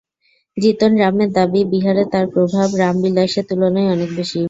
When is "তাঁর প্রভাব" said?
2.13-2.67